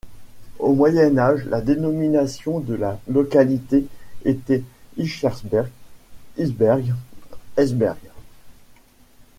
Au 0.57 0.73
Moyen 0.73 1.19
Âge, 1.19 1.45
la 1.45 1.61
dénomination 1.61 2.59
de 2.59 2.73
la 2.73 2.99
localité 3.07 3.85
était 4.25 4.63
Hircesberg, 4.97 5.69
Hirzberch, 6.39 6.85
Hertsberg. 7.55 7.99